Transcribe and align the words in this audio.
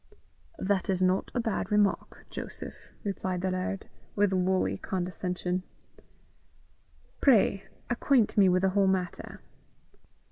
"That 0.57 0.89
is 0.89 1.03
not 1.03 1.29
a 1.35 1.39
bad 1.39 1.71
remark, 1.71 2.25
Joseph," 2.31 2.89
replied 3.03 3.41
the 3.41 3.51
laird, 3.51 3.87
with 4.15 4.33
woolly 4.33 4.79
condescension. 4.79 5.61
"Pray 7.21 7.65
acquaint 7.87 8.35
me 8.35 8.49
with 8.49 8.63
the 8.63 8.69
whole 8.69 8.87
matter." 8.87 9.41